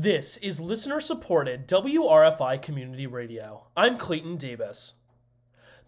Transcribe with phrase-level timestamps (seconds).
[0.00, 3.64] This is listener supported WRFI Community Radio.
[3.76, 4.94] I'm Clayton Davis.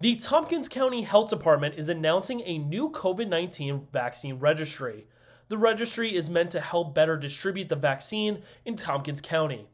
[0.00, 5.06] The Tompkins County Health Department is announcing a new COVID 19 vaccine registry.
[5.46, 9.68] The registry is meant to help better distribute the vaccine in Tompkins County.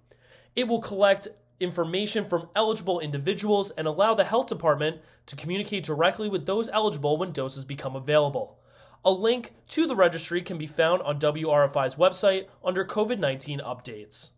[0.55, 1.29] It will collect
[1.59, 7.17] information from eligible individuals and allow the health department to communicate directly with those eligible
[7.17, 8.59] when doses become available.
[9.07, 14.31] A link to the registry can be found on WRFI's website under COVID 19 updates.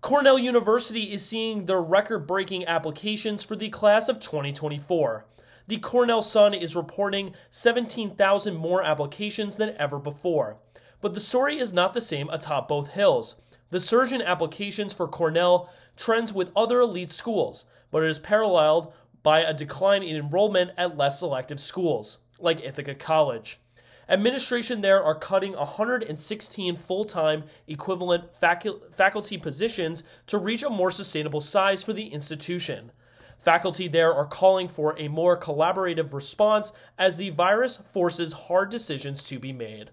[0.00, 5.26] Cornell University is seeing their record breaking applications for the class of 2024.
[5.66, 10.56] The Cornell Sun is reporting 17,000 more applications than ever before.
[11.02, 13.36] But the story is not the same atop both hills.
[13.68, 18.94] The surge in applications for Cornell trends with other elite schools, but it is paralleled
[19.22, 23.60] by a decline in enrollment at less selective schools like Ithaca College.
[24.08, 30.90] Administration there are cutting 116 full time equivalent facu- faculty positions to reach a more
[30.90, 32.90] sustainable size for the institution.
[33.38, 39.22] Faculty there are calling for a more collaborative response as the virus forces hard decisions
[39.22, 39.90] to be made.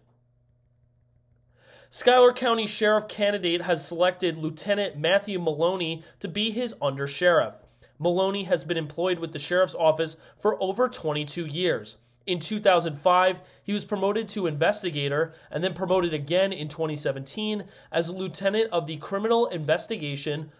[1.90, 7.54] Schuyler County Sheriff candidate has selected Lieutenant Matthew Maloney to be his under sheriff.
[8.00, 11.98] Maloney has been employed with the sheriff's office for over 22 years.
[12.28, 18.70] In 2005, he was promoted to investigator and then promoted again in 2017 as lieutenant
[18.74, 20.52] of the Criminal Investigation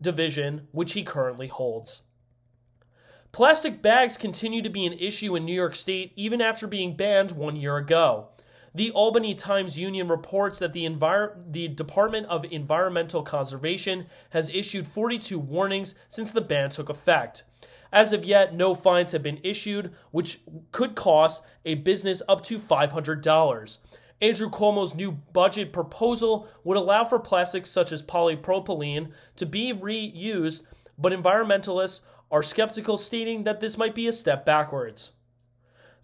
[0.00, 2.02] Division, which he currently holds.
[3.32, 7.32] Plastic bags continue to be an issue in New York State even after being banned
[7.32, 8.28] one year ago.
[8.72, 14.86] The Albany Times Union reports that the, Envir- the Department of Environmental Conservation has issued
[14.86, 17.44] 42 warnings since the ban took effect.
[17.96, 22.58] As of yet, no fines have been issued, which could cost a business up to
[22.58, 23.78] $500.
[24.20, 30.64] Andrew Cuomo's new budget proposal would allow for plastics such as polypropylene to be reused,
[30.98, 35.12] but environmentalists are skeptical, stating that this might be a step backwards.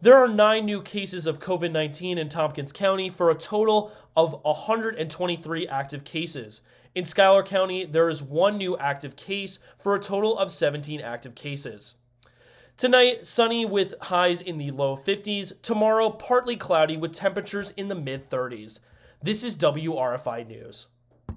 [0.00, 4.33] There are nine new cases of COVID 19 in Tompkins County for a total of
[4.44, 6.62] 123 active cases.
[6.95, 11.35] In Schuyler County, there is one new active case for a total of 17 active
[11.35, 11.97] cases.
[12.77, 15.61] Tonight, sunny with highs in the low 50s.
[15.63, 18.81] Tomorrow, partly cloudy with temperatures in the mid 30s.
[19.23, 20.89] This is WRFI News.